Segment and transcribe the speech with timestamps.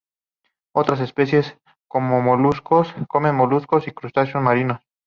[0.73, 2.95] Otras especies comen moluscos
[3.87, 4.79] o crustáceos marinos.